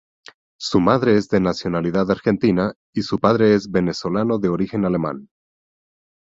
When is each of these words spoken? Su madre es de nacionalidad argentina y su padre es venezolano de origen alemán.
Su 0.59 0.79
madre 0.79 1.15
es 1.15 1.29
de 1.29 1.39
nacionalidad 1.39 2.09
argentina 2.09 2.73
y 2.91 3.03
su 3.03 3.19
padre 3.19 3.53
es 3.53 3.69
venezolano 3.69 4.39
de 4.39 4.49
origen 4.49 4.83
alemán. 4.83 5.29